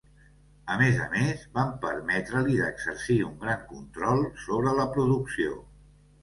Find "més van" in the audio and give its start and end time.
1.09-1.69